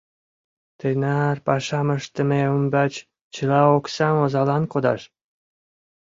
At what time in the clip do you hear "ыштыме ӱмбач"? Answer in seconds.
1.97-2.93